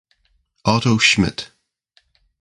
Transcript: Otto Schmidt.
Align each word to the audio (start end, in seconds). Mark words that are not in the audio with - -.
Otto 0.63 0.97
Schmidt. 0.97 1.55